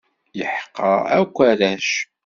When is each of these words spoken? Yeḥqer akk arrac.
Yeḥqer 0.39 0.99
akk 1.19 1.37
arrac. 1.49 1.89